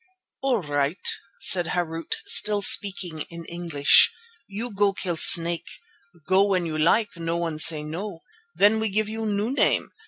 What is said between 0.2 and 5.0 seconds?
"All right," said Harût, still speaking in English, "you go